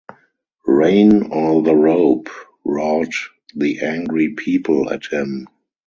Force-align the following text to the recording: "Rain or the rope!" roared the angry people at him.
"Rain 0.65 1.31
or 1.31 1.61
the 1.61 1.75
rope!" 1.75 2.27
roared 2.65 3.13
the 3.55 3.81
angry 3.81 4.29
people 4.33 4.91
at 4.91 5.05
him. 5.05 5.47